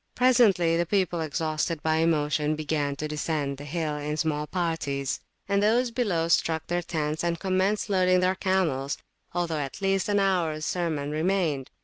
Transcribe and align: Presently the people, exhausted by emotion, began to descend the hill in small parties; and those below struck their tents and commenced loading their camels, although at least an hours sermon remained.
Presently 0.15 0.77
the 0.77 0.85
people, 0.87 1.21
exhausted 1.21 1.83
by 1.83 1.97
emotion, 1.97 2.55
began 2.55 2.95
to 2.95 3.07
descend 3.07 3.57
the 3.59 3.65
hill 3.65 3.97
in 3.97 4.17
small 4.17 4.47
parties; 4.47 5.19
and 5.47 5.61
those 5.61 5.91
below 5.91 6.27
struck 6.27 6.65
their 6.65 6.81
tents 6.81 7.23
and 7.23 7.39
commenced 7.39 7.87
loading 7.87 8.19
their 8.19 8.33
camels, 8.33 8.97
although 9.33 9.59
at 9.59 9.79
least 9.79 10.09
an 10.09 10.19
hours 10.19 10.65
sermon 10.65 11.11
remained. 11.11 11.69